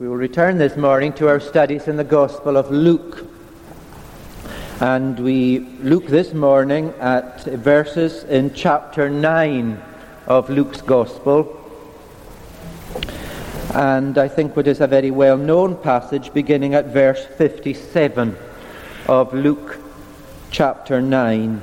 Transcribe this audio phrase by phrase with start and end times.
[0.00, 3.26] We will return this morning to our studies in the Gospel of Luke.
[4.78, 9.82] And we look this morning at verses in chapter 9
[10.28, 11.52] of Luke's Gospel.
[13.74, 18.36] And I think it is a very well known passage beginning at verse 57
[19.08, 19.80] of Luke
[20.52, 21.60] chapter 9.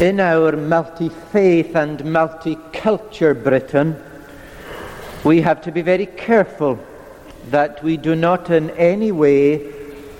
[0.00, 3.96] In our multi faith and multi-culture Britain,
[5.24, 6.78] we have to be very careful
[7.48, 9.72] that we do not in any way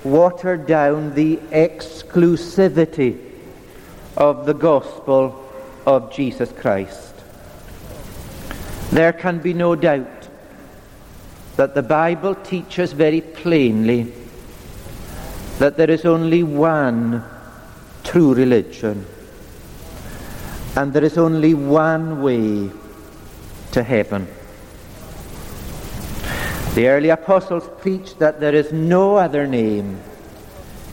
[0.03, 3.19] water down the exclusivity
[4.15, 5.47] of the gospel
[5.85, 7.13] of Jesus Christ.
[8.89, 10.27] There can be no doubt
[11.55, 14.11] that the Bible teaches very plainly
[15.59, 17.23] that there is only one
[18.03, 19.05] true religion
[20.77, 22.69] and there is only one way
[23.71, 24.27] to heaven.
[26.75, 29.99] The early apostles preached that there is no other name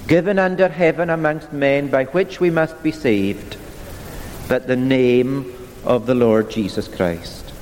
[0.06, 3.58] given under heaven amongst men by which we must be saved
[4.48, 7.52] but the name of the Lord Jesus Christ.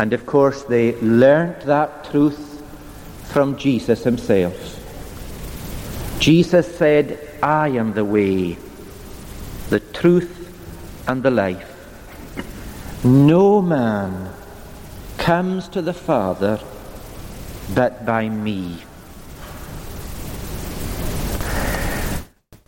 [0.00, 2.60] And of course, they learnt that truth
[3.30, 4.56] from Jesus himself.
[6.18, 8.58] Jesus said, I am the way,
[9.68, 10.39] the truth,
[11.10, 13.04] and the life.
[13.04, 14.32] No man
[15.18, 16.60] comes to the Father
[17.74, 18.78] but by me.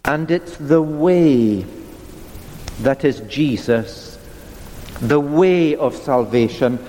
[0.05, 1.65] And it's the way
[2.81, 4.19] that is Jesus,
[5.01, 6.81] the way of salvation,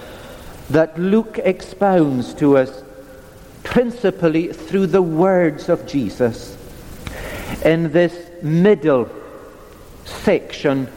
[0.71, 2.83] that Luke expounds to us
[3.63, 6.57] principally through the words of Jesus
[7.63, 9.07] in this middle
[10.05, 10.87] section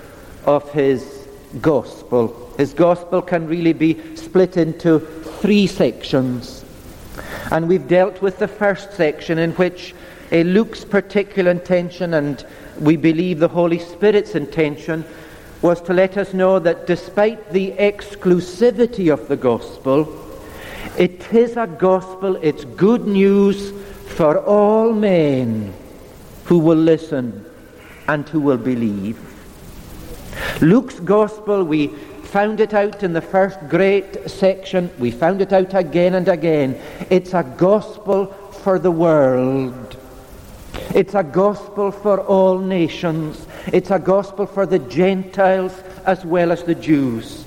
[0.46, 1.28] of his
[1.60, 2.52] gospel.
[2.56, 6.64] His gospel can really be split into three sections.
[7.50, 9.94] And we've dealt with the first section in which
[10.30, 12.44] Luke's particular intention, and
[12.80, 15.04] we believe the Holy Spirit's intention,
[15.62, 20.22] was to let us know that despite the exclusivity of the gospel,
[20.98, 23.72] it is a gospel, it's good news
[24.16, 25.72] for all men
[26.44, 27.44] who will listen
[28.08, 29.18] and who will believe.
[30.60, 34.90] Luke's gospel, we found it out in the first great section.
[34.98, 36.80] We found it out again and again.
[37.10, 38.26] It's a gospel
[38.62, 39.96] for the world.
[40.94, 43.46] It's a gospel for all nations.
[43.72, 45.72] It's a gospel for the Gentiles
[46.04, 47.44] as well as the Jews.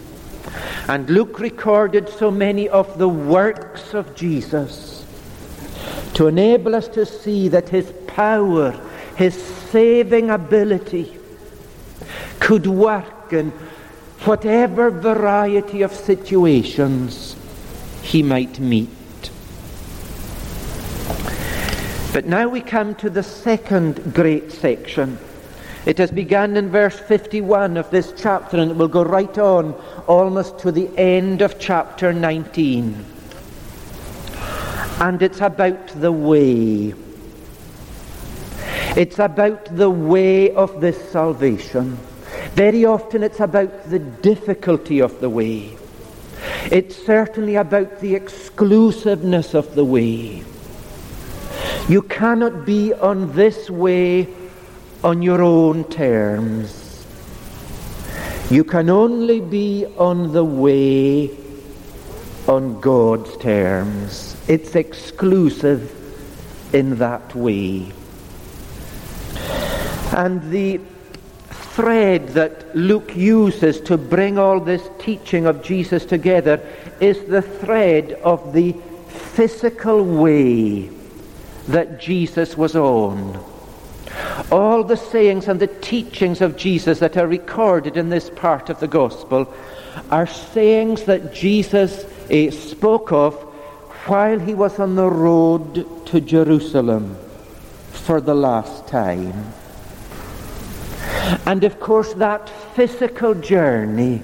[0.88, 5.06] And Luke recorded so many of the works of Jesus
[6.14, 8.72] to enable us to see that his power,
[9.16, 9.36] his
[9.72, 11.19] saving ability,
[12.40, 13.52] could work in
[14.26, 17.36] whatever variety of situations
[18.02, 18.90] he might meet.
[22.12, 25.18] But now we come to the second great section.
[25.86, 29.74] It has begun in verse 51 of this chapter and it will go right on
[30.08, 33.06] almost to the end of chapter 19.
[35.00, 36.94] And it's about the way.
[38.98, 41.98] It's about the way of this salvation.
[42.56, 45.78] Very often it's about the difficulty of the way.
[46.72, 50.44] It's certainly about the exclusiveness of the way.
[51.88, 54.28] You cannot be on this way
[55.04, 57.06] on your own terms.
[58.52, 61.32] You can only be on the way
[62.48, 64.36] on God's terms.
[64.48, 65.96] It's exclusive
[66.74, 67.92] in that way.
[70.16, 70.80] And the
[71.80, 76.60] thread that Luke uses to bring all this teaching of Jesus together
[77.00, 78.74] is the thread of the
[79.08, 80.90] physical way
[81.70, 83.42] that Jesus was on.
[84.52, 88.82] All the sayings and the teachings of Jesus that are recorded in this part of
[88.82, 89.48] the gospel
[90.12, 93.36] are sayings that Jesus eh, spoke of
[94.06, 97.16] while he was on the road to Jerusalem
[97.92, 99.54] for the last time.
[101.46, 104.24] And of course, that physical journey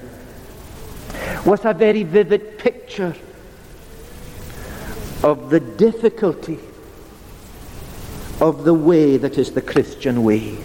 [1.44, 3.14] was a very vivid picture
[5.22, 6.58] of the difficulty
[8.40, 10.56] of the way that is the Christian way.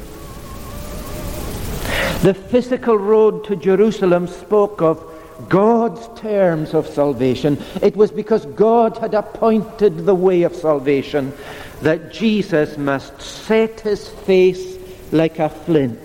[2.22, 5.04] The physical road to Jerusalem spoke of
[5.50, 7.58] God's terms of salvation.
[7.82, 11.34] It was because God had appointed the way of salvation
[11.82, 14.78] that Jesus must set his face
[15.12, 16.00] like a flint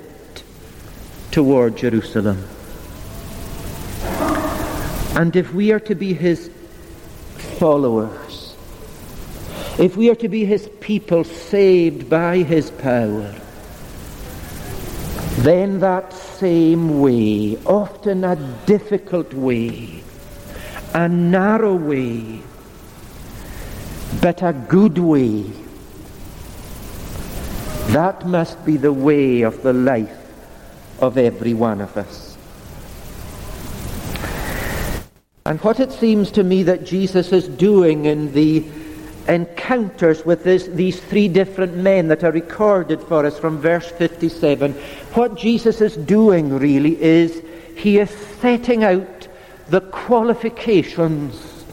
[1.37, 2.43] toward Jerusalem.
[5.21, 6.51] And if we are to be his
[7.59, 8.57] followers,
[9.79, 13.35] if we are to be his people saved by his power,
[15.41, 20.03] then that same way, often a difficult way,
[20.95, 22.41] a narrow way,
[24.23, 25.43] but a good way,
[27.89, 30.16] that must be the way of the life
[31.01, 32.37] of every one of us.
[35.45, 38.65] And what it seems to me that Jesus is doing in the
[39.29, 44.73] encounters with this, these three different men that are recorded for us from verse 57,
[45.15, 47.43] what Jesus is doing really is
[47.77, 48.11] he is
[48.41, 49.29] setting out
[49.69, 51.65] the qualifications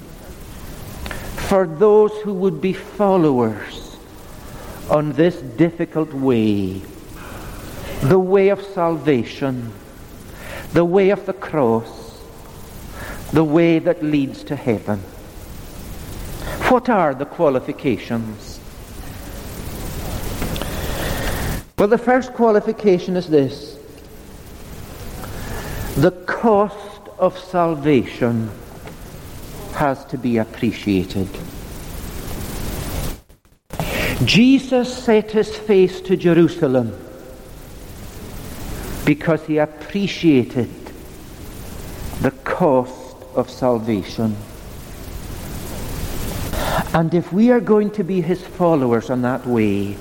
[1.48, 3.98] for those who would be followers
[4.90, 6.81] on this difficult way,
[8.04, 9.72] the way of salvation,
[10.74, 12.22] the way of the cross,
[13.32, 15.00] the way that leads to heaven.
[16.70, 18.60] What are the qualifications?
[21.78, 23.80] Well, the first qualification is this
[25.96, 28.52] the cost of salvation
[29.76, 31.30] has to be appreciated.
[34.26, 36.98] Jesus set his face to Jerusalem
[39.06, 40.70] because he appreciated
[42.22, 44.36] the cost of salvation.
[46.94, 49.98] And if we are going to be his followers on that way,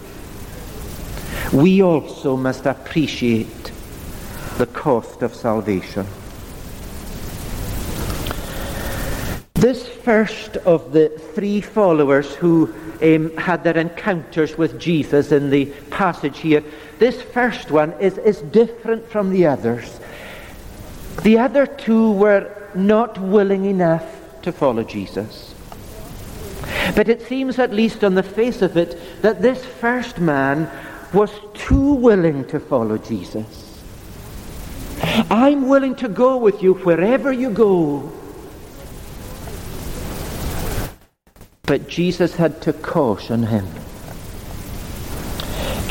[1.52, 3.72] we also must appreciate
[4.58, 6.06] the cost of salvation.
[9.54, 12.72] This first of the three followers who
[13.02, 16.64] um, had their encounters with Jesus in the passage here,
[17.02, 19.98] this first one is, is different from the others.
[21.24, 24.06] The other two were not willing enough
[24.42, 25.52] to follow Jesus.
[26.94, 30.70] But it seems, at least on the face of it, that this first man
[31.12, 33.82] was too willing to follow Jesus.
[35.28, 38.12] I'm willing to go with you wherever you go.
[41.64, 43.66] But Jesus had to caution him.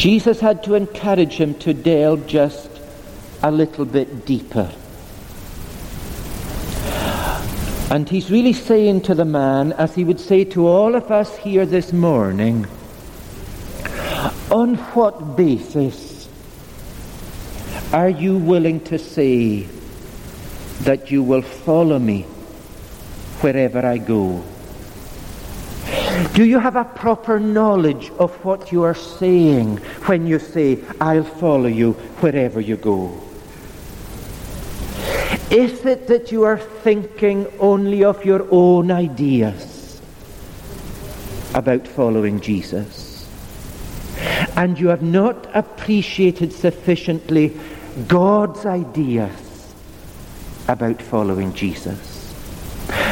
[0.01, 2.71] Jesus had to encourage him to delve just
[3.43, 4.73] a little bit deeper.
[7.91, 11.37] And he's really saying to the man, as he would say to all of us
[11.37, 12.65] here this morning,
[14.49, 16.27] on what basis
[17.93, 19.67] are you willing to say
[20.81, 22.23] that you will follow me
[23.41, 24.43] wherever I go?
[26.33, 31.23] Do you have a proper knowledge of what you are saying when you say, I'll
[31.23, 33.19] follow you wherever you go?
[35.49, 40.01] Is it that you are thinking only of your own ideas
[41.53, 43.29] about following Jesus?
[44.55, 47.57] And you have not appreciated sufficiently
[48.07, 49.73] God's ideas
[50.67, 52.10] about following Jesus.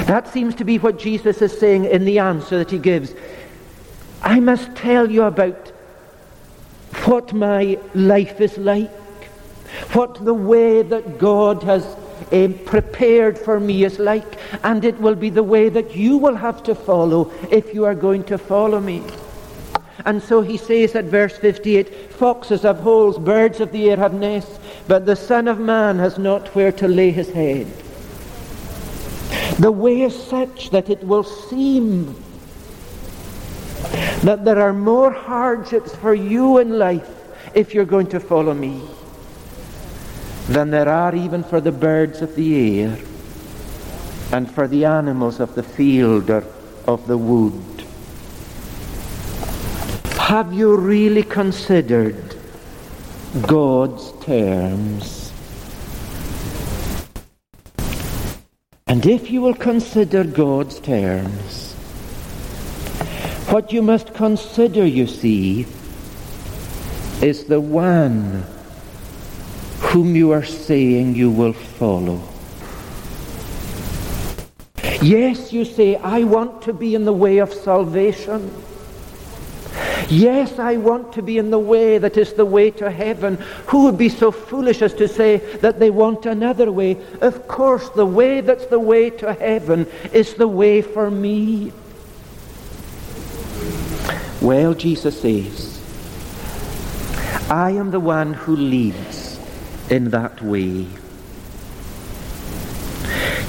[0.05, 3.13] That seems to be what Jesus is saying in the answer that he gives.
[4.21, 5.71] I must tell you about
[7.05, 8.91] what my life is like,
[9.93, 11.85] what the way that God has
[12.31, 16.35] um, prepared for me is like, and it will be the way that you will
[16.35, 19.03] have to follow if you are going to follow me.
[20.05, 24.13] And so he says at verse 58, Foxes have holes, birds of the air have
[24.13, 27.67] nests, but the Son of Man has not where to lay his head.
[29.59, 32.15] The way is such that it will seem
[34.23, 37.09] that there are more hardships for you in life
[37.53, 38.81] if you're going to follow me
[40.47, 42.97] than there are even for the birds of the air
[44.31, 46.45] and for the animals of the field or
[46.87, 47.83] of the wood.
[50.21, 52.37] Have you really considered
[53.45, 55.18] God's terms?
[58.89, 61.73] And if you will consider God's terms,
[63.51, 65.67] what you must consider, you see,
[67.21, 68.43] is the one
[69.77, 72.19] whom you are saying you will follow.
[75.03, 78.51] Yes, you say, I want to be in the way of salvation.
[80.09, 83.35] Yes, I want to be in the way that is the way to heaven.
[83.67, 86.97] Who would be so foolish as to say that they want another way?
[87.21, 91.71] Of course, the way that's the way to heaven is the way for me.
[94.41, 95.79] Well, Jesus says,
[97.51, 99.39] I am the one who leads
[99.91, 100.87] in that way.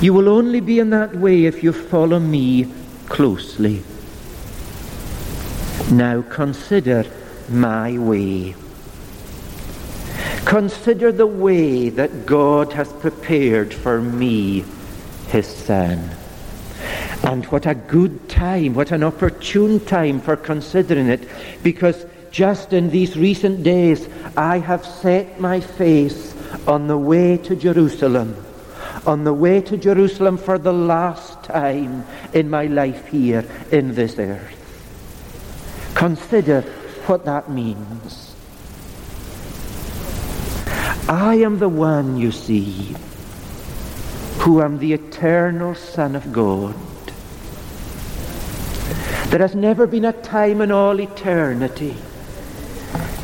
[0.03, 2.67] You will only be in that way if you follow me
[3.09, 3.83] closely.
[5.91, 7.05] Now consider
[7.49, 8.55] my way.
[10.45, 14.65] Consider the way that God has prepared for me,
[15.29, 16.11] his Son.
[17.25, 21.29] And what a good time, what an opportune time for considering it,
[21.63, 26.35] because just in these recent days I have set my face
[26.67, 28.37] on the way to Jerusalem,
[29.07, 34.19] on the way to Jerusalem for the last time in my life here in this
[34.19, 34.60] earth.
[35.95, 36.63] Consider
[37.07, 38.35] what that means.
[41.09, 42.95] I am the one, you see,
[44.39, 46.75] who am the eternal Son of God.
[49.31, 51.97] There has never been a time in all eternity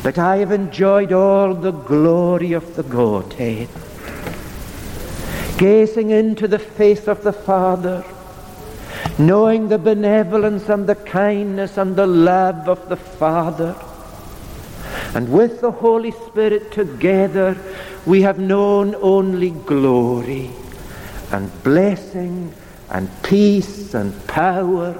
[0.03, 3.67] that I have enjoyed all the glory of the Godhead.
[5.57, 8.05] Gazing into the face of the Father,
[9.19, 13.75] knowing the benevolence and the kindness and the love of the Father.
[15.13, 17.57] And with the Holy Spirit together,
[18.05, 20.51] we have known only glory
[21.31, 22.53] and blessing
[22.89, 24.95] and peace and power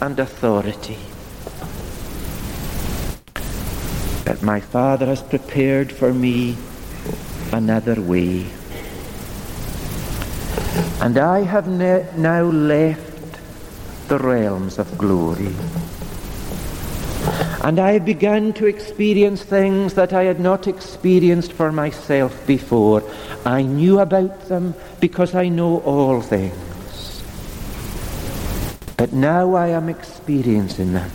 [0.00, 0.98] and authority.
[4.24, 6.56] But my Father has prepared for me
[7.52, 8.46] another way.
[11.00, 13.07] And I have ne- now left
[14.08, 15.54] the realms of glory.
[17.62, 23.02] And I began to experience things that I had not experienced for myself before.
[23.44, 27.22] I knew about them because I know all things.
[28.96, 31.10] But now I am experiencing them.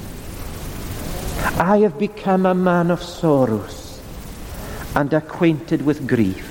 [1.57, 3.99] I have become a man of sorrows
[4.95, 6.49] and acquainted with grief.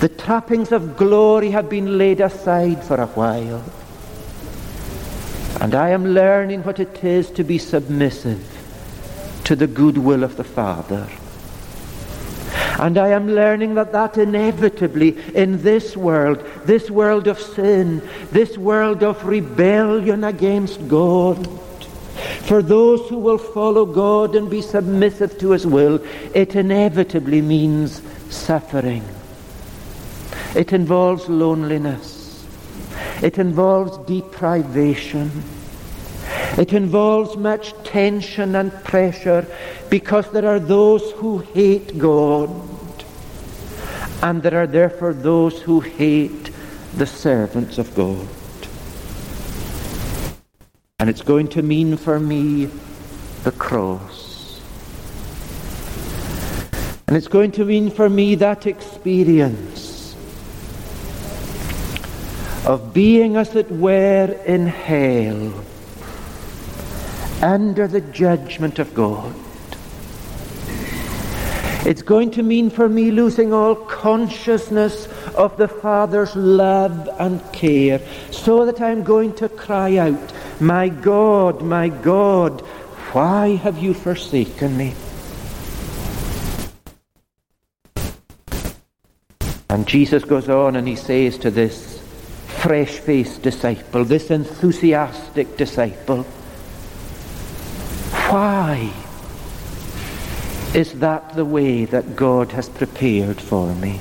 [0.00, 3.64] The trappings of glory have been laid aside for a while.
[5.66, 8.40] And I am learning what it is to be submissive
[9.42, 11.08] to the good will of the Father.
[12.78, 18.56] And I am learning that that inevitably in this world, this world of sin, this
[18.56, 21.48] world of rebellion against God,
[22.44, 25.98] for those who will follow God and be submissive to His will,
[26.32, 29.02] it inevitably means suffering.
[30.54, 32.46] It involves loneliness.
[33.20, 35.42] It involves deprivation.
[36.58, 39.46] It involves much tension and pressure
[39.90, 42.50] because there are those who hate God
[44.22, 46.50] and there are therefore those who hate
[46.96, 48.26] the servants of God.
[50.98, 52.70] And it's going to mean for me
[53.44, 54.60] the cross.
[57.06, 60.16] And it's going to mean for me that experience
[62.66, 65.52] of being, as it were, in hell,
[67.42, 69.34] under the judgment of God.
[71.86, 78.00] It's going to mean for me losing all consciousness of the Father's love and care,
[78.32, 82.62] so that I'm going to cry out, My God, my God,
[83.12, 84.94] why have you forsaken me?
[89.68, 92.02] And Jesus goes on and he says to this
[92.46, 96.26] fresh faced disciple, this enthusiastic disciple.
[98.28, 98.92] Why
[100.74, 104.00] is that the way that God has prepared for me?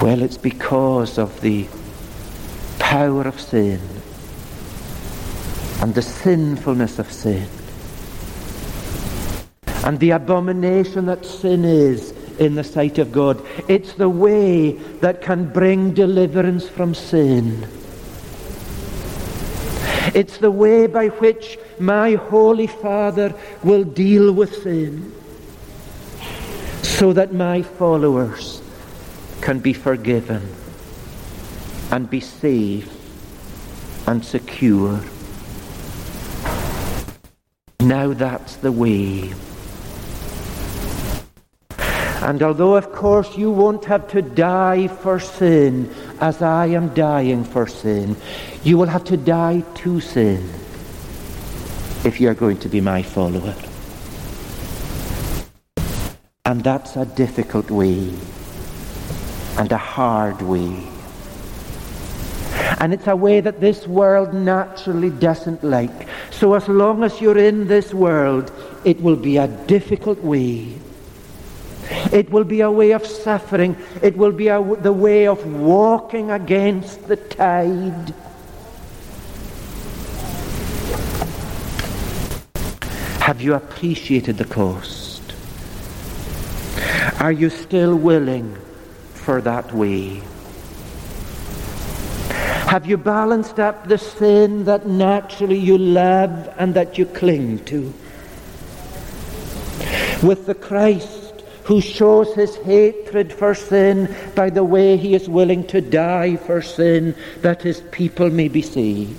[0.00, 1.68] Well, it's because of the
[2.80, 3.80] power of sin
[5.80, 7.48] and the sinfulness of sin
[9.84, 13.40] and the abomination that sin is in the sight of God.
[13.68, 17.77] It's the way that can bring deliverance from sin.
[20.14, 25.12] It's the way by which my Holy Father will deal with sin
[26.82, 28.62] so that my followers
[29.40, 30.42] can be forgiven
[31.90, 32.92] and be safe
[34.06, 35.00] and secure.
[37.80, 39.32] Now that's the way.
[42.28, 47.42] And although, of course, you won't have to die for sin as I am dying
[47.42, 48.16] for sin,
[48.62, 50.46] you will have to die to sin
[52.04, 53.54] if you are going to be my follower.
[56.44, 58.12] And that's a difficult way
[59.56, 60.76] and a hard way.
[62.78, 66.06] And it's a way that this world naturally doesn't like.
[66.30, 68.52] So as long as you're in this world,
[68.84, 70.74] it will be a difficult way
[72.12, 73.76] It will be a way of suffering.
[74.02, 78.14] It will be a, the way of walking against the tide.
[83.20, 85.22] Have you appreciated the cost?
[87.20, 88.56] Are you still willing
[89.12, 90.22] for that way?
[92.68, 97.92] Have you balanced up the sin that naturally you love and that you cling to
[100.22, 101.17] with the Christ
[101.68, 106.60] who shows his hatred for sin by the way he is willing to die for
[106.60, 109.14] sin that his people may be saved?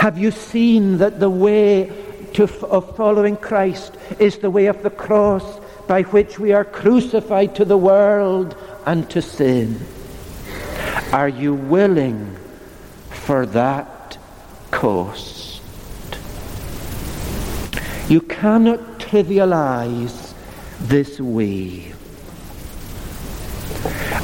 [0.00, 1.90] Have you seen that the way
[2.34, 7.54] to, of following Christ is the way of the cross by which we are crucified
[7.56, 9.80] to the world and to sin.
[11.12, 12.36] Are you willing
[13.10, 14.18] for that
[14.70, 15.60] cost?
[18.08, 20.23] You cannot trivialize
[20.80, 21.92] this way.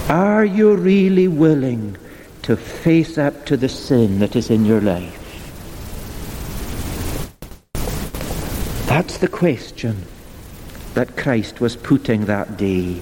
[0.08, 1.96] Are you really willing
[2.42, 5.16] to face up to the sin that is in your life?
[8.86, 10.04] That's the question
[10.94, 13.00] that Christ was putting that day.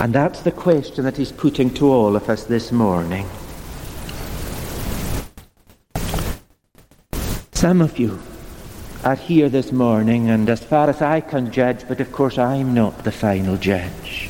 [0.00, 3.26] And that's the question that he's putting to all of us this morning.
[7.52, 8.20] Some of you
[9.06, 12.74] are here this morning, and as far as I can judge, but of course I'm
[12.74, 14.28] not the final judge.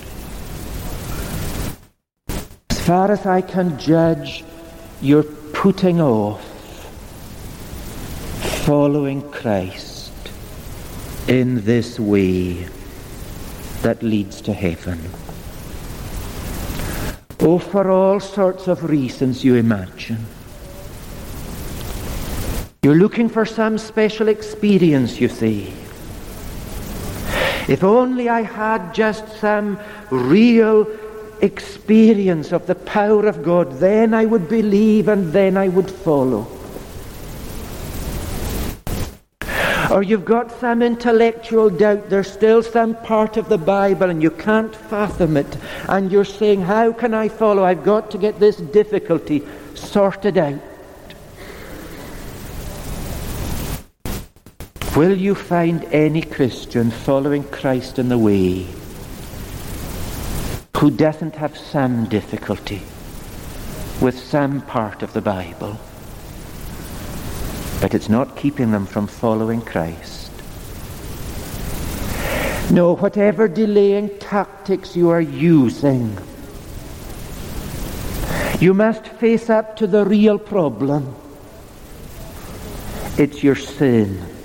[2.69, 4.45] As far as I can judge,
[5.01, 6.45] you're putting off
[8.67, 10.13] following Christ
[11.27, 12.69] in this way
[13.81, 15.01] that leads to heaven.
[17.41, 20.36] Oh, for all sorts of reasons you imagine.
[22.87, 25.75] You're looking for some special experience, you see.
[27.67, 29.81] If only I had just some
[30.13, 30.87] real
[31.41, 36.47] experience of the power of God, then I would believe and then I would follow.
[39.91, 44.31] or you've got some intellectual doubt, there's still some part of the Bible and you
[44.31, 47.65] can't fathom it, and you're saying, How can I follow?
[47.65, 49.43] I've got to get this difficulty
[49.75, 50.61] sorted out.
[54.97, 58.67] Will you find any Christian following Christ in the way
[60.77, 62.83] who doesn't have some difficulty
[64.01, 65.79] with some part of the Bible?
[67.81, 70.31] but it's not keeping them from following Christ.
[72.71, 76.19] No, whatever delaying tactics you are using,
[78.61, 81.15] you must face up to the real problem.
[83.19, 84.36] It's your sin.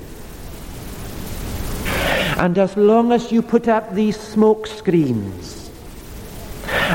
[2.41, 5.69] And as long as you put up these smoke screens,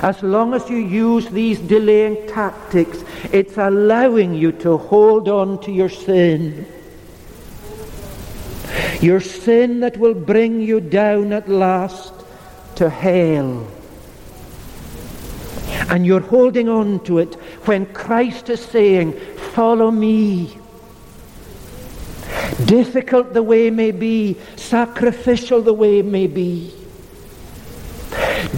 [0.02, 5.70] as long as you use these delaying tactics, it's allowing you to hold on to
[5.70, 6.66] your sin.
[9.00, 12.12] Your sin that will bring you down at last
[12.74, 13.68] to hell.
[15.88, 19.12] And you're holding on to it when Christ is saying,
[19.54, 20.59] Follow me.
[22.66, 26.74] Difficult the way may be, sacrificial the way may be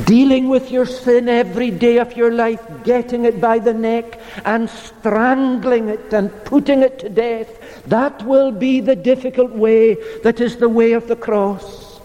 [0.05, 4.69] dealing with your sin every day of your life, getting it by the neck and
[4.71, 7.85] strangling it and putting it to death.
[7.87, 12.01] That will be the difficult way that is the way of the cross.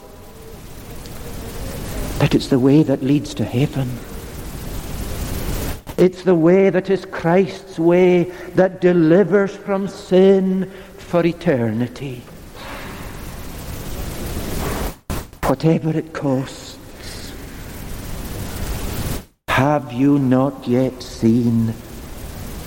[2.20, 3.89] But it's the way that leads to heaven.
[5.98, 8.24] It's the way that is Christ's way
[8.56, 10.72] that delivers from sin
[11.13, 12.23] for eternity.
[15.43, 17.32] Whatever it costs.
[19.47, 21.76] Have you not yet seen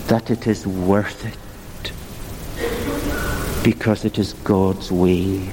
[0.06, 1.92] that it is worth it?
[3.64, 5.50] Because it is God's way.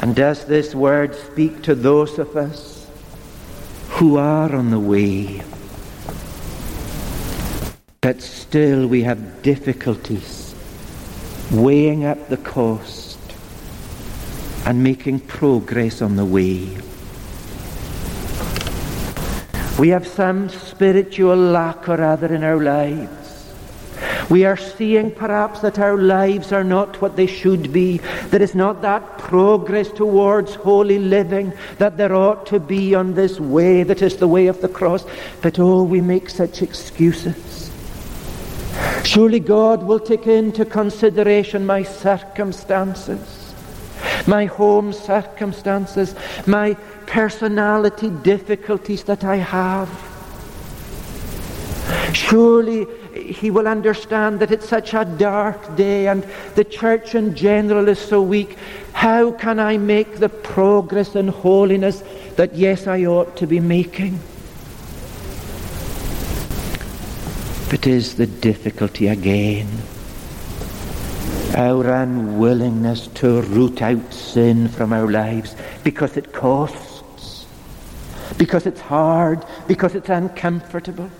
[0.00, 2.86] And does this word speak to those of us
[3.90, 5.42] who are on the way,
[8.08, 10.54] but still we have difficulties
[11.50, 13.18] weighing up the cost?
[14.64, 16.68] and making progress on the way.
[19.78, 23.52] We have some spiritual lack or other in our lives.
[24.28, 27.98] We are seeing perhaps that our lives are not what they should be.
[28.30, 33.38] There is not that progress towards holy living that there ought to be on this
[33.38, 35.06] way that is the way of the cross.
[35.40, 37.67] But oh, we make such excuses.
[39.08, 43.54] Surely God will take into consideration my circumstances,
[44.26, 46.14] my home circumstances,
[46.46, 46.74] my
[47.06, 49.88] personality difficulties that I have.
[52.12, 56.22] Surely he will understand that it's such a dark day and
[56.54, 58.58] the church in general is so weak.
[58.92, 62.04] How can I make the progress in holiness
[62.36, 64.20] that, yes, I ought to be making?
[67.70, 69.68] But is the difficulty again
[71.56, 77.46] our unwillingness to root out sin from our lives because it costs,
[78.36, 81.10] because it's hard, because it's uncomfortable?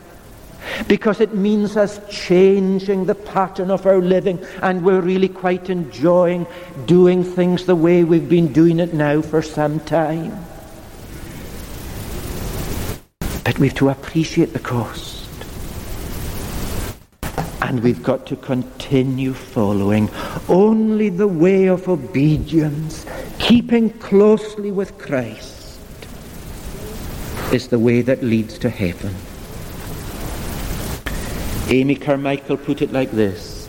[0.86, 6.46] because it means us changing the pattern of our living and we're really quite enjoying
[6.86, 10.44] doing things the way we've been doing it now for some time.
[13.44, 15.17] But we've to appreciate the cost.
[17.68, 20.08] And we've got to continue following
[20.48, 23.04] only the way of obedience,
[23.38, 25.78] keeping closely with Christ,
[27.52, 29.14] is the way that leads to heaven.
[31.68, 33.68] Amy Carmichael put it like this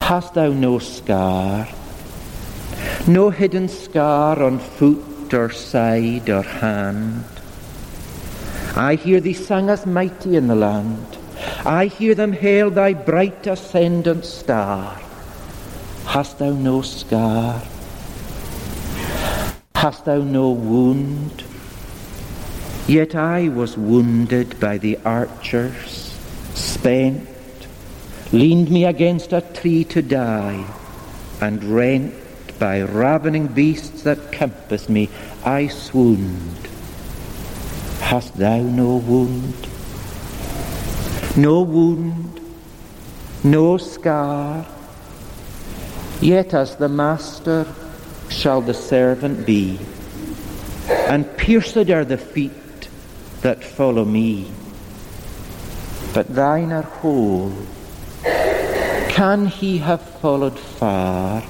[0.00, 1.68] Hast thou no scar,
[3.06, 7.24] no hidden scar on foot or side or hand?
[8.74, 11.13] I hear thee sung as mighty in the land.
[11.66, 15.00] I hear them hail thy bright ascendant star.
[16.04, 17.62] Hast thou no scar?
[19.74, 21.42] Hast thou no wound?
[22.86, 26.14] Yet I was wounded by the archers,
[26.52, 27.26] spent,
[28.30, 30.66] leaned me against a tree to die,
[31.40, 32.12] and rent
[32.58, 35.08] by ravening beasts that compassed me,
[35.46, 36.68] I swooned.
[38.00, 39.73] Hast thou no wound?
[41.36, 42.40] No wound,
[43.42, 44.64] no scar,
[46.20, 47.66] yet as the master
[48.28, 49.80] shall the servant be,
[51.08, 52.88] and pierced are the feet
[53.40, 54.52] that follow me.
[56.14, 57.52] But thine are whole.
[59.08, 61.40] Can he have followed far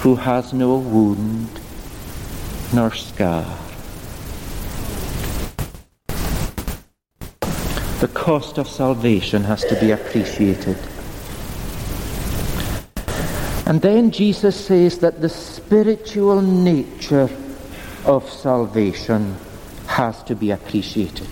[0.00, 1.58] who has no wound
[2.74, 3.63] nor scar?
[8.04, 10.76] The cost of salvation has to be appreciated.
[13.64, 17.30] And then Jesus says that the spiritual nature
[18.04, 19.34] of salvation
[19.86, 21.30] has to be appreciated.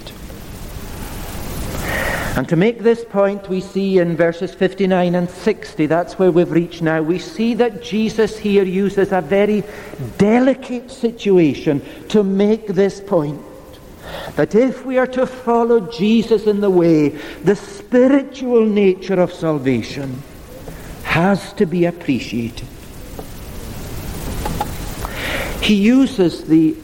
[2.39, 6.51] And to make this point, we see in verses 59 and 60, that's where we've
[6.51, 9.63] reached now, we see that Jesus here uses a very
[10.17, 13.39] delicate situation to make this point.
[14.37, 17.11] That if we are to follow Jesus in the way,
[17.45, 20.23] the spiritual nature of salvation
[21.03, 22.69] has to be appreciated.
[25.63, 26.75] He uses the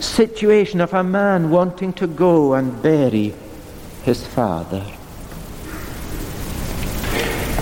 [0.00, 3.34] situation of a man wanting to go and bury
[4.04, 4.84] his father.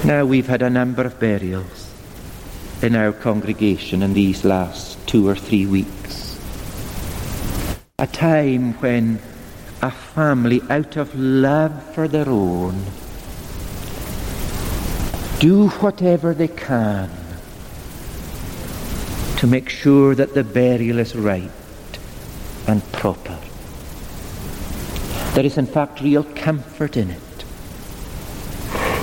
[0.05, 1.91] Now we've had a number of burials
[2.83, 6.08] in our congregation in these last two or three weeks.
[8.01, 9.19] A time when
[9.83, 12.85] a family, out of love for their own,
[15.41, 17.11] do whatever they can
[19.39, 21.51] to make sure that the burial is right
[22.69, 23.37] and proper.
[25.35, 27.21] There is, in fact, real comfort in it.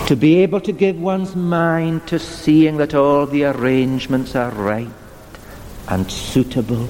[0.07, 4.87] To be able to give one's mind to seeing that all the arrangements are right
[5.89, 6.87] and suitable.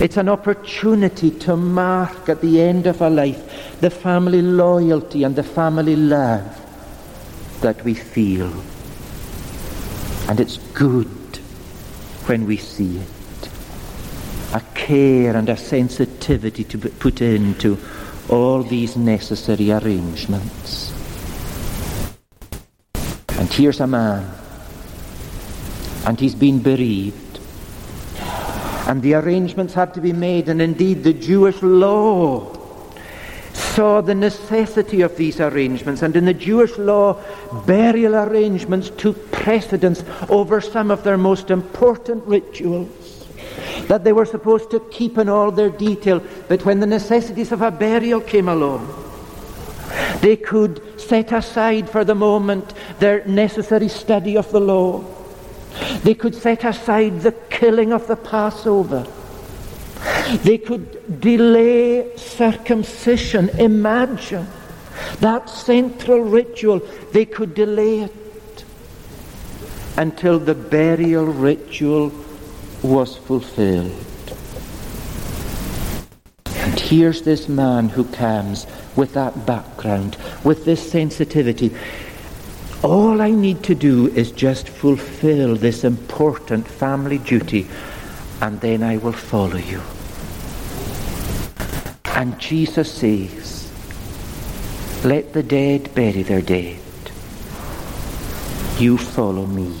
[0.00, 5.36] It's an opportunity to mark at the end of a life the family loyalty and
[5.36, 6.44] the family love
[7.60, 8.52] that we feel.
[10.28, 11.08] And it's good
[12.26, 13.08] when we see it
[14.54, 17.76] a care and a sensitivity to put into
[18.28, 20.92] all these necessary arrangements.
[23.30, 24.32] And here's a man,
[26.06, 27.33] and he's been bereaved.
[28.86, 32.52] And the arrangements had to be made, and indeed the Jewish law
[33.52, 36.02] saw the necessity of these arrangements.
[36.02, 37.20] And in the Jewish law,
[37.66, 43.26] burial arrangements took precedence over some of their most important rituals
[43.88, 47.62] that they were supposed to keep in all their detail, but when the necessities of
[47.62, 48.88] a burial came along,
[50.20, 55.04] they could set aside for the moment their necessary study of the law.
[56.02, 59.06] They could set aside the killing of the Passover.
[60.42, 63.48] They could delay circumcision.
[63.50, 64.46] Imagine
[65.20, 66.80] That central ritual,
[67.12, 68.64] they could delay it
[69.96, 72.12] until the burial ritual
[72.82, 73.92] was fulfilled.
[76.46, 81.74] And here's this man who comes with that background, with this sensitivity.
[82.84, 87.66] All I need to do is just fulfill this important family duty,
[88.42, 89.80] and then I will follow you.
[92.14, 93.72] And Jesus says,
[95.02, 96.78] Let the dead bury their dead.
[98.78, 99.80] You follow me.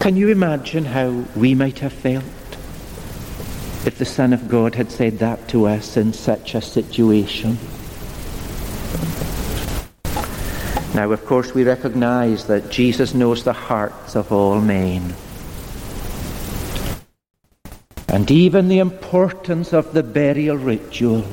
[0.00, 2.24] Can you imagine how we might have felt
[3.84, 7.58] if the Son of God had said that to us in such a situation?
[10.96, 15.14] Now, of course, we recognize that Jesus knows the hearts of all men.
[18.08, 21.26] And even the importance of the burial ritual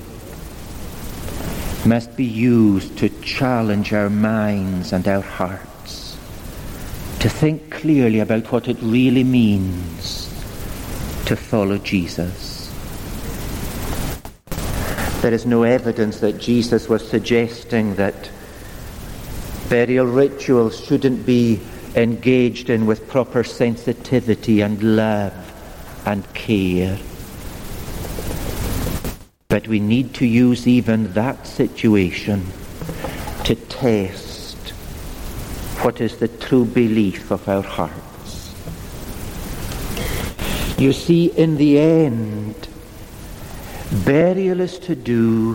[1.86, 6.17] must be used to challenge our minds and our hearts
[7.21, 10.28] to think clearly about what it really means
[11.26, 12.69] to follow Jesus.
[15.21, 18.30] There is no evidence that Jesus was suggesting that
[19.74, 21.60] burial rituals shouldn't be
[21.96, 25.34] engaged in with proper sensitivity and love
[26.06, 27.00] and care.
[29.48, 32.46] But we need to use even that situation
[33.46, 34.60] to test
[35.82, 38.54] what is the true belief of our hearts.
[40.78, 42.68] You see, in the end,
[44.06, 45.54] burial is to do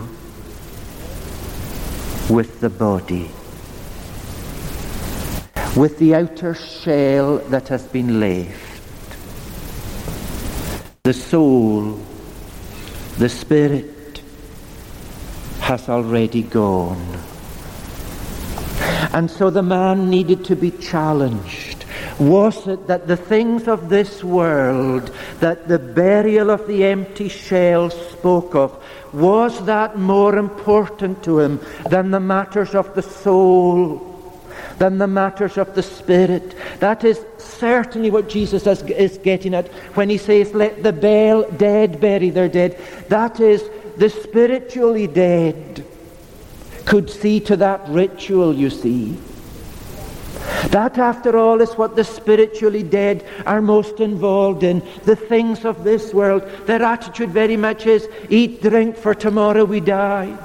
[2.29, 3.31] with the body
[5.75, 9.17] with the outer shell that has been left.
[11.03, 11.99] The soul,
[13.17, 14.21] the spirit,
[15.59, 17.19] has already gone.
[19.13, 21.85] And so the man needed to be challenged.
[22.19, 27.89] Was it that the things of this world, that the burial of the empty shell
[27.89, 34.08] spoke of, was that more important to him than the matters of the soul?
[34.79, 36.55] Than the matters of the Spirit.
[36.79, 41.99] That is certainly what Jesus is getting at when he says, Let the bell dead
[41.99, 42.79] bury their dead.
[43.09, 45.85] That is, the spiritually dead
[46.85, 49.17] could see to that ritual, you see.
[50.69, 54.81] That, after all, is what the spiritually dead are most involved in.
[55.03, 56.43] The things of this world.
[56.65, 60.37] Their attitude very much is eat, drink, for tomorrow we die.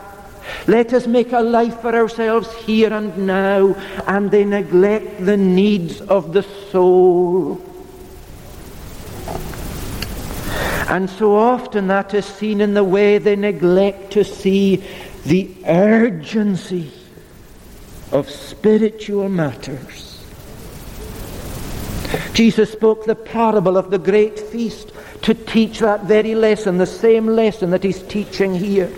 [0.66, 3.74] Let us make a life for ourselves here and now,
[4.06, 7.62] and they neglect the needs of the soul.
[10.88, 14.84] And so often that is seen in the way they neglect to see
[15.24, 16.92] the urgency
[18.12, 20.22] of spiritual matters.
[22.32, 27.26] Jesus spoke the parable of the great feast to teach that very lesson, the same
[27.26, 28.92] lesson that he's teaching here.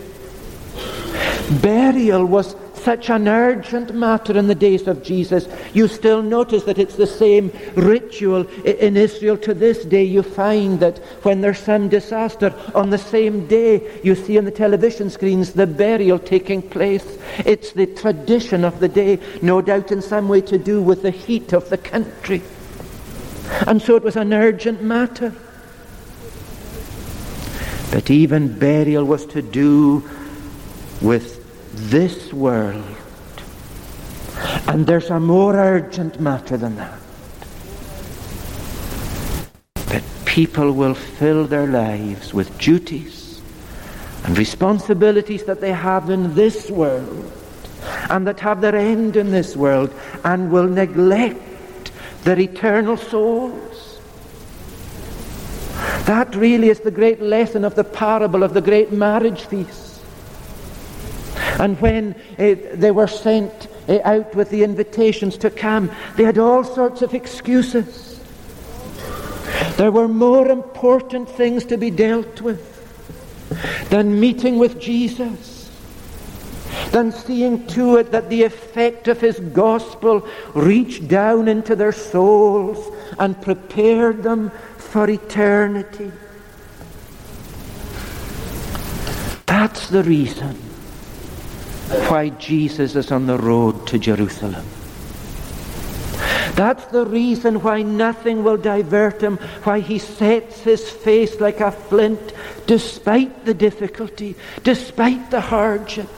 [1.50, 5.48] Burial was such an urgent matter in the days of Jesus.
[5.74, 10.04] You still notice that it's the same ritual in Israel to this day.
[10.04, 14.50] You find that when there's some disaster, on the same day, you see on the
[14.50, 17.18] television screens the burial taking place.
[17.38, 21.10] It's the tradition of the day, no doubt in some way to do with the
[21.10, 22.42] heat of the country.
[23.66, 25.32] And so it was an urgent matter.
[27.92, 30.08] But even burial was to do
[31.00, 31.35] with
[31.76, 32.84] this world.
[34.66, 36.98] And there's a more urgent matter than that.
[39.86, 43.40] That people will fill their lives with duties
[44.24, 47.32] and responsibilities that they have in this world
[48.10, 49.92] and that have their end in this world
[50.24, 51.92] and will neglect
[52.24, 54.00] their eternal souls.
[56.06, 59.95] That really is the great lesson of the parable of the great marriage feast.
[61.58, 66.38] And when uh, they were sent uh, out with the invitations to come, they had
[66.38, 68.20] all sorts of excuses.
[69.76, 72.74] There were more important things to be dealt with
[73.90, 75.70] than meeting with Jesus,
[76.90, 82.94] than seeing to it that the effect of his gospel reached down into their souls
[83.18, 86.12] and prepared them for eternity.
[89.46, 90.65] That's the reason
[92.08, 94.64] why Jesus is on the road to Jerusalem.
[96.54, 101.70] That's the reason why nothing will divert him, why he sets his face like a
[101.70, 102.32] flint
[102.66, 106.08] despite the difficulty, despite the hardship,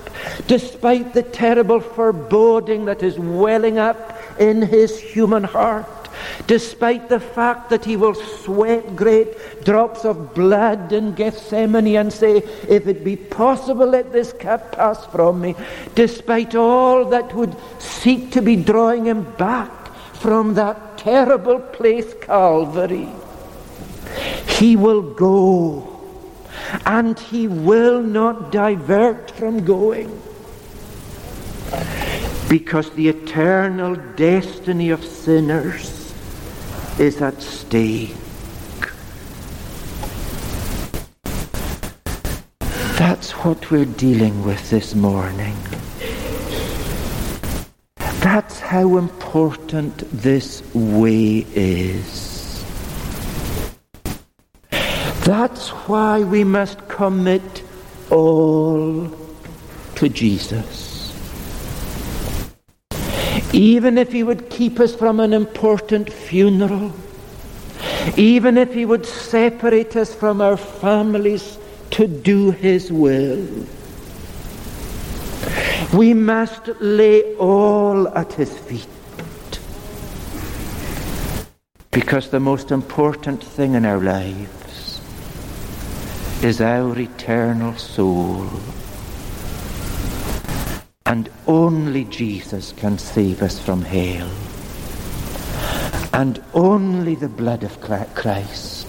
[0.46, 5.97] despite the terrible foreboding that is welling up in his human heart
[6.46, 12.38] despite the fact that he will sweat great drops of blood in Gethsemane and say,
[12.68, 15.54] If it be possible, let this cup pass from me,
[15.94, 19.72] despite all that would seek to be drawing him back
[20.14, 23.08] from that terrible place, Calvary,
[24.46, 25.94] he will go
[26.84, 30.20] and he will not divert from going
[32.48, 35.97] because the eternal destiny of sinners
[36.98, 38.12] is at stake.
[42.98, 45.56] That's what we're dealing with this morning.
[48.20, 52.64] That's how important this way is.
[55.24, 57.62] That's why we must commit
[58.10, 59.08] all
[59.94, 60.87] to Jesus
[63.58, 66.92] even if he would keep us from an important funeral,
[68.16, 71.58] even if he would separate us from our families
[71.90, 73.44] to do his will.
[75.92, 78.86] We must lay all at his feet.
[81.90, 85.00] Because the most important thing in our lives
[86.44, 88.46] is our eternal soul.
[91.08, 94.30] And only Jesus can save us from hell.
[96.12, 98.86] And only the blood of Christ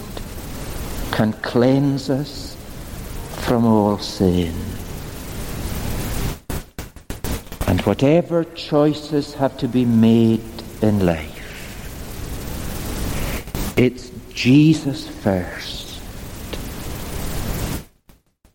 [1.12, 2.54] can cleanse us
[3.46, 4.54] from all sin.
[7.66, 10.44] And whatever choices have to be made
[10.82, 11.38] in life,
[13.78, 16.02] it's Jesus first.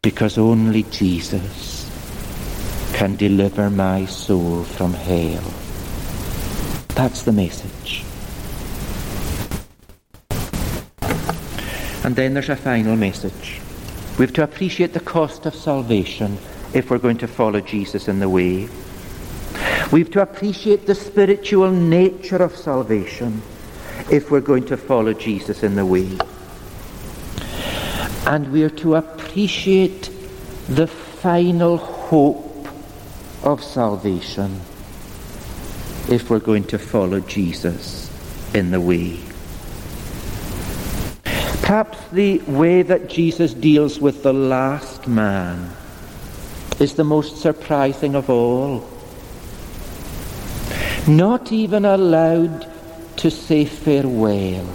[0.04, 1.74] Because only Jesus
[2.95, 5.43] can deliver my soul from hell.
[6.95, 8.05] That's the message.
[12.05, 13.60] And then there's a final message.
[14.17, 16.38] We have to appreciate the cost of salvation
[16.73, 18.69] if we're going to follow Jesus in the way.
[19.91, 23.41] We have to appreciate the spiritual nature of salvation
[24.10, 26.17] if we're going to follow Jesus in the way.
[28.25, 30.10] And we are to appreciate
[30.69, 32.44] the final hope
[33.45, 34.60] of salvation
[36.10, 38.12] if we're going to follow Jesus
[38.53, 39.19] in the way.
[41.62, 45.71] Perhaps the way that Jesus deals with the last man
[46.79, 48.88] is the most surprising of all.
[51.08, 52.67] Not even allowed
[53.17, 54.67] to say farewell.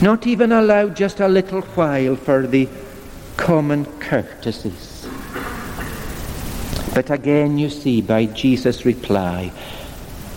[0.00, 2.68] Not even allowed just a little while for the
[3.36, 4.95] common courtesies.
[6.96, 9.52] But again, you see, by Jesus' reply,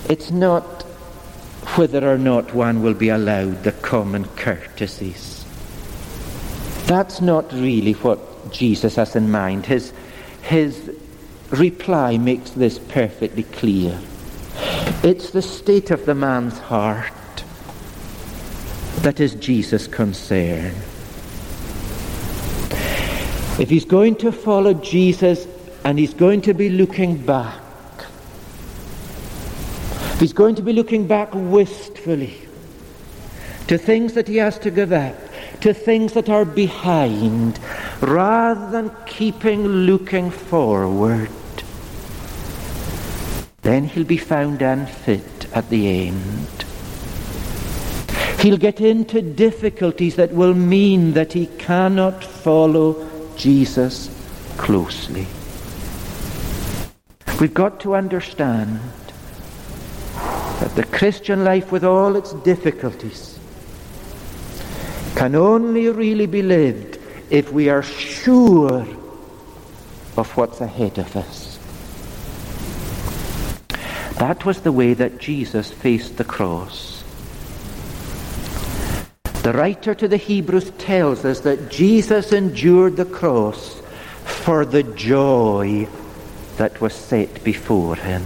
[0.10, 0.84] it's not
[1.78, 5.46] whether or not one will be allowed the common courtesies.
[6.86, 9.68] That's not really what Jesus has in mind.
[9.68, 9.94] His,
[10.42, 10.94] his
[11.50, 13.98] reply makes this perfectly clear.
[15.02, 17.14] It's the state of the man's heart
[18.98, 20.76] that is Jesus' concern.
[23.58, 25.48] If he's going to follow Jesus
[25.90, 27.60] and he's going to be looking back.
[30.20, 32.38] He's going to be looking back wistfully
[33.66, 35.16] to things that he has to give up,
[35.62, 37.60] to things that are behind,
[38.02, 41.32] rather than keeping looking forward.
[43.64, 46.66] Then he'll be found unfit at the end.
[48.42, 54.08] He'll get into difficulties that will mean that he cannot follow Jesus
[54.58, 55.26] closely.
[57.40, 58.82] We've got to understand
[60.60, 63.40] that the Christian life, with all its difficulties,
[65.16, 68.86] can only really be lived if we are sure
[70.18, 71.58] of what's ahead of us.
[74.18, 77.06] That was the way that Jesus faced the cross.
[79.44, 83.82] The writer to the Hebrews tells us that Jesus endured the cross
[84.26, 85.88] for the joy
[86.60, 88.22] that was set before him.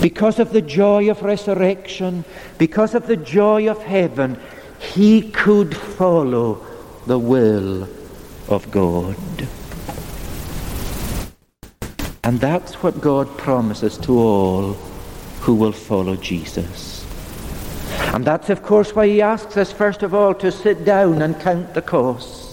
[0.00, 2.24] Because of the joy of resurrection,
[2.56, 4.40] because of the joy of heaven,
[4.78, 6.66] he could follow
[7.06, 7.86] the will
[8.48, 9.16] of God.
[12.24, 14.72] And that's what God promises to all
[15.42, 17.04] who will follow Jesus.
[18.14, 21.38] And that's, of course, why he asks us, first of all, to sit down and
[21.38, 22.49] count the cost.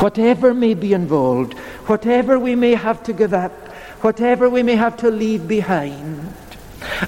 [0.00, 1.54] Whatever may be involved,
[1.88, 3.52] whatever we may have to give up,
[4.02, 6.32] whatever we may have to leave behind,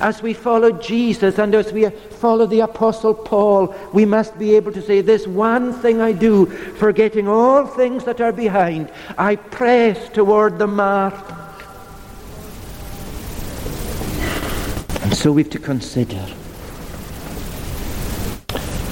[0.01, 4.73] as we follow Jesus and as we follow the Apostle Paul, we must be able
[4.73, 10.09] to say, This one thing I do, forgetting all things that are behind, I press
[10.09, 11.15] toward the mark.
[15.03, 16.27] And so we've to consider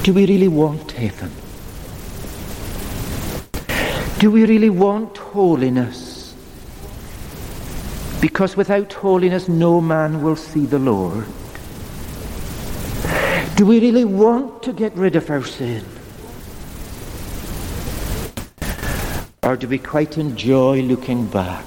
[0.03, 1.29] do we really want heaven?
[4.19, 6.17] Do we really want holiness?
[8.21, 11.25] because without holiness no man will see the Lord.
[13.55, 15.83] Do we really want to get rid of our sin?
[19.43, 21.63] Or do we quite enjoy looking back?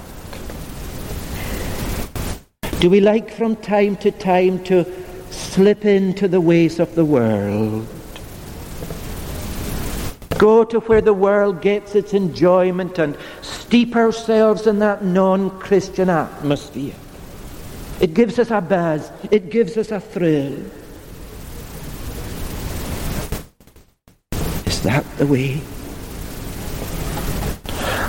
[2.80, 4.84] Do we like from time to time to
[5.30, 7.86] slip into the ways of the world?
[10.40, 16.94] Go to where the world gets its enjoyment and steep ourselves in that non-Christian atmosphere.
[18.00, 19.10] It gives us a buzz.
[19.30, 20.56] It gives us a thrill.
[24.64, 25.60] Is that the way?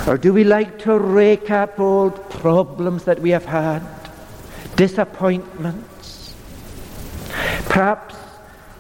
[0.07, 3.81] Or do we like to rake up old problems that we have had?
[4.77, 6.33] Disappointments?
[7.65, 8.15] Perhaps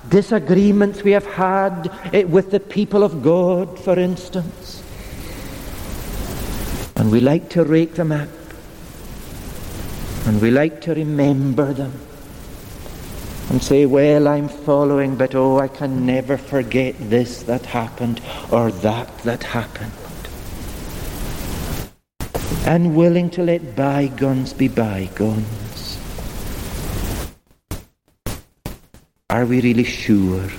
[0.09, 4.83] disagreements we have had eh, with the people of God, for instance?
[6.95, 8.29] And we like to rake them up.
[10.25, 11.93] And we like to remember them.
[13.49, 18.21] And say, well, I'm following, but oh, I can never forget this that happened
[18.51, 19.91] or that that happened.
[22.65, 25.70] Unwilling to let bygones be bygones.
[29.31, 30.49] Are we really sure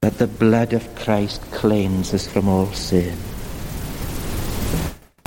[0.00, 3.18] that the blood of Christ cleanses from all sin?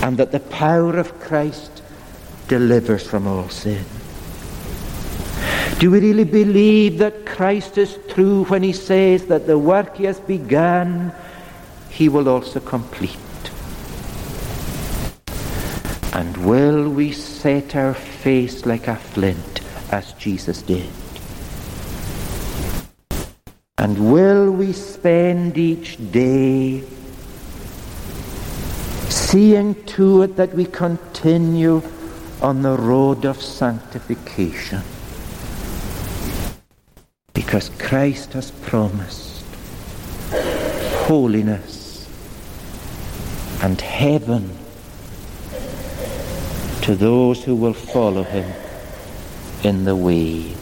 [0.03, 1.81] and that the power of Christ
[2.49, 3.85] delivers from all sin.
[5.79, 10.03] Do we really believe that Christ is true when he says that the work he
[10.03, 11.13] has begun,
[11.89, 13.17] he will also complete?
[16.11, 21.02] And will we set our face like a flint as Jesus did?
[23.83, 26.83] And will we spend each day
[29.09, 31.81] seeing to it that we continue
[32.41, 34.81] on the road of sanctification.
[37.33, 39.43] Because Christ has promised
[41.07, 42.07] holiness
[43.61, 44.49] and heaven
[46.83, 48.49] to those who will follow him
[49.65, 50.55] in the way.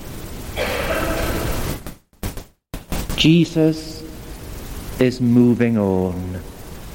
[3.21, 4.01] Jesus
[4.99, 6.41] is moving on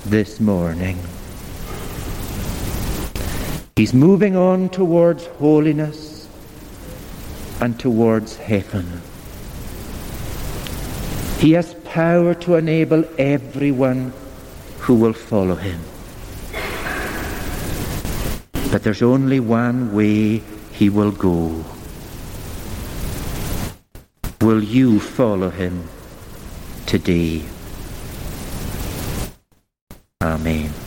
[0.07, 0.99] this morning.
[3.77, 6.27] He's moving on towards holiness
[7.61, 9.03] and towards heaven.
[11.39, 14.12] He has power to enable everyone
[14.81, 15.81] who will follow him.
[18.72, 21.64] But there's only one way he will go.
[24.41, 25.89] Will you follow him
[26.99, 27.42] today?
[30.22, 30.86] Amen.